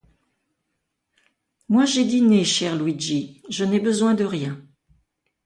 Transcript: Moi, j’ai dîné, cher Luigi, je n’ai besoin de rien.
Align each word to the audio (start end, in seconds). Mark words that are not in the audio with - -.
Moi, 1.69 1.85
j’ai 1.85 2.05
dîné, 2.05 2.43
cher 2.43 2.75
Luigi, 2.75 3.43
je 3.49 3.63
n’ai 3.65 3.79
besoin 3.79 4.15
de 4.15 4.23
rien. 4.25 4.59